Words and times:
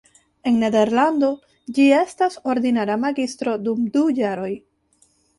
En 0.51 0.55
Nederlando 0.61 1.27
ĝi 1.77 1.83
estas 1.97 2.37
ordinara 2.53 2.95
magistro 3.03 3.53
dum 3.67 3.83
du 3.99 4.03
jaroj. 4.21 4.49